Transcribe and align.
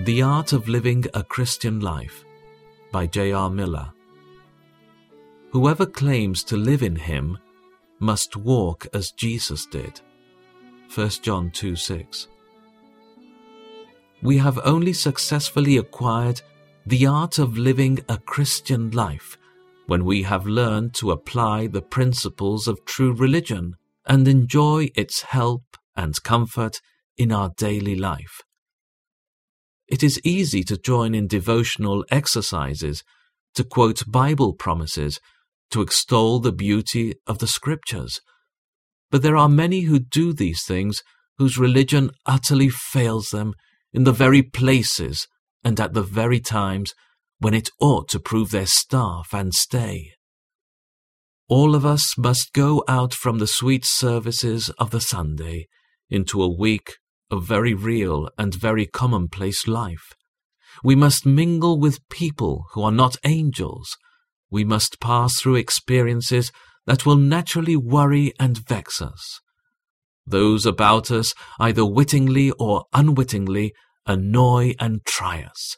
The 0.00 0.22
Art 0.22 0.52
of 0.52 0.68
Living 0.68 1.06
a 1.12 1.24
Christian 1.24 1.80
Life 1.80 2.24
by 2.92 3.08
J.R. 3.08 3.50
Miller. 3.50 3.90
Whoever 5.50 5.86
claims 5.86 6.44
to 6.44 6.56
live 6.56 6.84
in 6.84 6.94
him 6.94 7.36
must 7.98 8.36
walk 8.36 8.86
as 8.94 9.10
Jesus 9.10 9.66
did. 9.66 10.00
1 10.94 11.08
John 11.22 11.50
2 11.50 11.74
6. 11.74 12.28
We 14.22 14.38
have 14.38 14.60
only 14.62 14.92
successfully 14.92 15.76
acquired 15.76 16.42
the 16.86 17.04
art 17.04 17.40
of 17.40 17.58
living 17.58 17.98
a 18.08 18.18
Christian 18.18 18.92
life 18.92 19.36
when 19.88 20.04
we 20.04 20.22
have 20.22 20.46
learned 20.46 20.94
to 20.94 21.10
apply 21.10 21.66
the 21.66 21.82
principles 21.82 22.68
of 22.68 22.84
true 22.84 23.12
religion 23.12 23.74
and 24.06 24.28
enjoy 24.28 24.90
its 24.94 25.22
help 25.22 25.76
and 25.96 26.22
comfort 26.22 26.80
in 27.16 27.32
our 27.32 27.50
daily 27.56 27.96
life. 27.96 28.42
It 29.88 30.02
is 30.02 30.20
easy 30.22 30.62
to 30.64 30.76
join 30.76 31.14
in 31.14 31.26
devotional 31.26 32.04
exercises, 32.10 33.02
to 33.54 33.64
quote 33.64 34.04
Bible 34.06 34.52
promises, 34.52 35.18
to 35.70 35.80
extol 35.80 36.40
the 36.40 36.52
beauty 36.52 37.14
of 37.26 37.38
the 37.38 37.46
Scriptures. 37.46 38.20
But 39.10 39.22
there 39.22 39.36
are 39.36 39.48
many 39.48 39.82
who 39.82 39.98
do 39.98 40.32
these 40.32 40.62
things 40.64 41.02
whose 41.38 41.56
religion 41.56 42.10
utterly 42.26 42.68
fails 42.68 43.28
them 43.28 43.54
in 43.92 44.04
the 44.04 44.12
very 44.12 44.42
places 44.42 45.26
and 45.64 45.80
at 45.80 45.94
the 45.94 46.02
very 46.02 46.40
times 46.40 46.92
when 47.38 47.54
it 47.54 47.70
ought 47.80 48.08
to 48.08 48.20
prove 48.20 48.50
their 48.50 48.66
staff 48.66 49.28
and 49.32 49.54
stay. 49.54 50.12
All 51.48 51.74
of 51.74 51.86
us 51.86 52.18
must 52.18 52.52
go 52.52 52.84
out 52.86 53.14
from 53.14 53.38
the 53.38 53.46
sweet 53.46 53.84
services 53.86 54.68
of 54.78 54.90
the 54.90 55.00
Sunday 55.00 55.66
into 56.10 56.42
a 56.42 56.48
week 56.48 56.96
of 57.30 57.44
very 57.44 57.74
real 57.74 58.28
and 58.38 58.54
very 58.54 58.86
commonplace 58.86 59.66
life. 59.68 60.14
We 60.82 60.94
must 60.94 61.26
mingle 61.26 61.78
with 61.78 62.08
people 62.08 62.66
who 62.72 62.82
are 62.82 62.92
not 62.92 63.16
angels. 63.24 63.96
We 64.50 64.64
must 64.64 65.00
pass 65.00 65.40
through 65.40 65.56
experiences 65.56 66.52
that 66.86 67.04
will 67.04 67.16
naturally 67.16 67.76
worry 67.76 68.32
and 68.38 68.56
vex 68.56 69.02
us. 69.02 69.40
Those 70.26 70.66
about 70.66 71.10
us, 71.10 71.34
either 71.58 71.84
wittingly 71.84 72.50
or 72.52 72.84
unwittingly, 72.92 73.72
annoy 74.06 74.74
and 74.78 75.04
try 75.04 75.42
us. 75.42 75.76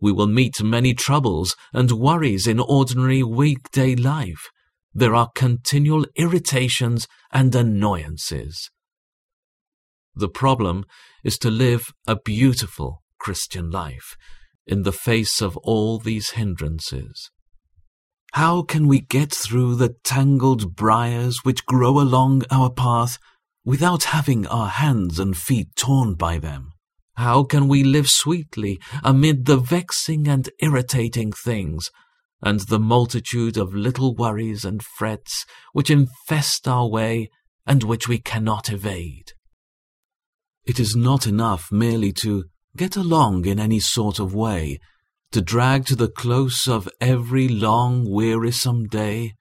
We 0.00 0.12
will 0.12 0.26
meet 0.28 0.62
many 0.62 0.94
troubles 0.94 1.56
and 1.72 1.90
worries 1.90 2.46
in 2.46 2.60
ordinary 2.60 3.22
weekday 3.22 3.96
life. 3.96 4.48
There 4.94 5.14
are 5.14 5.30
continual 5.34 6.06
irritations 6.16 7.08
and 7.32 7.54
annoyances. 7.54 8.70
The 10.18 10.28
problem 10.28 10.84
is 11.22 11.38
to 11.38 11.50
live 11.50 11.92
a 12.04 12.16
beautiful 12.16 13.04
Christian 13.20 13.70
life 13.70 14.16
in 14.66 14.82
the 14.82 14.90
face 14.90 15.40
of 15.40 15.56
all 15.58 16.00
these 16.00 16.30
hindrances. 16.30 17.30
How 18.32 18.62
can 18.62 18.88
we 18.88 19.00
get 19.00 19.32
through 19.32 19.76
the 19.76 19.94
tangled 20.02 20.74
briars 20.74 21.38
which 21.44 21.66
grow 21.66 22.00
along 22.00 22.42
our 22.50 22.68
path 22.68 23.18
without 23.64 24.04
having 24.04 24.44
our 24.48 24.66
hands 24.66 25.20
and 25.20 25.36
feet 25.36 25.68
torn 25.76 26.14
by 26.14 26.38
them? 26.38 26.72
How 27.14 27.44
can 27.44 27.68
we 27.68 27.84
live 27.84 28.08
sweetly 28.08 28.80
amid 29.04 29.44
the 29.44 29.56
vexing 29.56 30.26
and 30.26 30.50
irritating 30.60 31.30
things, 31.30 31.90
and 32.42 32.58
the 32.62 32.80
multitude 32.80 33.56
of 33.56 33.72
little 33.72 34.16
worries 34.16 34.64
and 34.64 34.82
frets 34.82 35.46
which 35.72 35.90
infest 35.90 36.66
our 36.66 36.88
way 36.88 37.30
and 37.64 37.84
which 37.84 38.08
we 38.08 38.18
cannot 38.18 38.68
evade? 38.68 39.34
It 40.68 40.78
is 40.78 40.94
not 40.94 41.26
enough 41.26 41.72
merely 41.72 42.12
to 42.24 42.44
get 42.76 42.94
along 42.94 43.46
in 43.46 43.58
any 43.58 43.80
sort 43.80 44.20
of 44.20 44.32
way, 44.32 44.78
to 45.32 45.40
drag 45.40 45.86
to 45.86 45.96
the 45.96 46.08
close 46.08 46.68
of 46.68 46.88
every 47.00 47.48
long, 47.48 48.08
wearisome 48.08 48.86
day, 48.86 49.34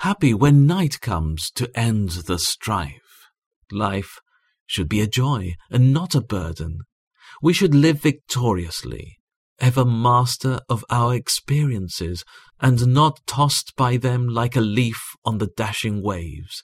happy 0.00 0.32
when 0.32 0.66
night 0.66 1.00
comes 1.00 1.50
to 1.56 1.76
end 1.76 2.10
the 2.28 2.38
strife. 2.38 3.30
Life 3.72 4.20
should 4.66 4.88
be 4.88 5.00
a 5.00 5.08
joy 5.08 5.54
and 5.68 5.92
not 5.92 6.14
a 6.14 6.20
burden 6.20 6.80
we 7.42 7.52
should 7.52 7.74
live 7.74 8.00
victoriously, 8.00 9.18
ever 9.58 9.84
master 9.84 10.60
of 10.68 10.84
our 10.90 11.14
experiences, 11.14 12.24
and 12.60 12.88
not 12.88 13.20
tossed 13.26 13.74
by 13.76 13.96
them 13.96 14.28
like 14.28 14.56
a 14.56 14.60
leaf 14.60 15.00
on 15.24 15.38
the 15.38 15.46
dashing 15.46 16.02
waves. 16.02 16.62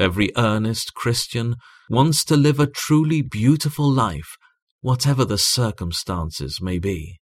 Every 0.00 0.30
earnest 0.34 0.94
Christian 0.94 1.56
wants 1.90 2.24
to 2.24 2.34
live 2.34 2.58
a 2.58 2.66
truly 2.66 3.20
beautiful 3.20 3.86
life, 3.86 4.38
whatever 4.80 5.26
the 5.26 5.36
circumstances 5.36 6.58
may 6.58 6.78
be. 6.78 7.20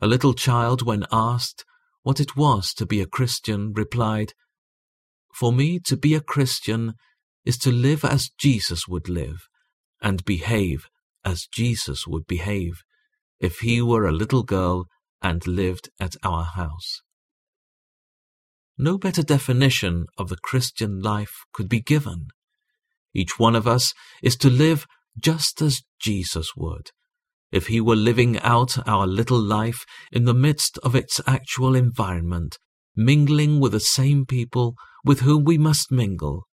A 0.00 0.06
little 0.06 0.32
child, 0.32 0.80
when 0.80 1.04
asked 1.12 1.66
what 2.04 2.20
it 2.20 2.34
was 2.34 2.72
to 2.72 2.86
be 2.86 3.02
a 3.02 3.06
Christian, 3.06 3.74
replied, 3.74 4.32
For 5.34 5.52
me 5.52 5.78
to 5.80 5.94
be 5.94 6.14
a 6.14 6.22
Christian 6.22 6.94
is 7.44 7.58
to 7.58 7.70
live 7.70 8.02
as 8.02 8.30
Jesus 8.38 8.88
would 8.88 9.10
live, 9.10 9.46
and 10.00 10.24
behave 10.24 10.88
as 11.22 11.46
Jesus 11.52 12.06
would 12.06 12.26
behave 12.26 12.82
if 13.40 13.58
he 13.58 13.82
were 13.82 14.06
a 14.06 14.12
little 14.12 14.42
girl 14.42 14.86
and 15.20 15.46
lived 15.46 15.90
at 16.00 16.16
our 16.22 16.44
house. 16.44 17.02
No 18.80 18.96
better 18.96 19.24
definition 19.24 20.06
of 20.16 20.28
the 20.28 20.36
Christian 20.36 21.00
life 21.00 21.44
could 21.52 21.68
be 21.68 21.80
given. 21.80 22.28
Each 23.12 23.36
one 23.36 23.56
of 23.56 23.66
us 23.66 23.92
is 24.22 24.36
to 24.36 24.48
live 24.48 24.86
just 25.20 25.60
as 25.60 25.82
Jesus 25.98 26.54
would, 26.56 26.92
if 27.50 27.66
he 27.66 27.80
were 27.80 27.96
living 27.96 28.38
out 28.38 28.78
our 28.86 29.04
little 29.04 29.40
life 29.40 29.84
in 30.12 30.26
the 30.26 30.34
midst 30.34 30.78
of 30.84 30.94
its 30.94 31.20
actual 31.26 31.74
environment, 31.74 32.58
mingling 32.94 33.58
with 33.58 33.72
the 33.72 33.80
same 33.80 34.24
people 34.24 34.76
with 35.04 35.20
whom 35.20 35.42
we 35.42 35.58
must 35.58 35.90
mingle, 35.90 36.46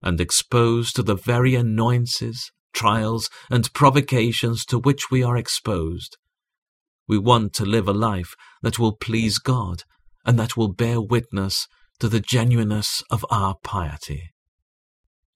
and 0.00 0.20
exposed 0.20 0.94
to 0.94 1.02
the 1.02 1.16
very 1.16 1.56
annoyances, 1.56 2.52
trials, 2.72 3.28
and 3.50 3.72
provocations 3.72 4.64
to 4.66 4.78
which 4.78 5.10
we 5.10 5.24
are 5.24 5.36
exposed. 5.36 6.16
We 7.08 7.18
want 7.18 7.54
to 7.54 7.64
live 7.64 7.88
a 7.88 7.92
life 7.92 8.34
that 8.62 8.78
will 8.78 8.94
please 8.94 9.38
God 9.38 9.82
and 10.24 10.38
that 10.38 10.56
will 10.56 10.72
bear 10.72 11.00
witness 11.00 11.66
to 11.98 12.08
the 12.08 12.20
genuineness 12.20 13.02
of 13.10 13.24
our 13.30 13.56
piety, 13.62 14.30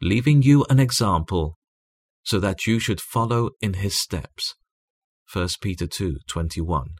leaving 0.00 0.42
you 0.42 0.64
an 0.68 0.78
example 0.78 1.58
so 2.22 2.40
that 2.40 2.66
you 2.66 2.78
should 2.78 3.00
follow 3.00 3.50
in 3.60 3.74
his 3.74 4.00
steps. 4.00 4.54
1 5.32 5.48
Peter 5.60 5.86
2:21 5.86 6.96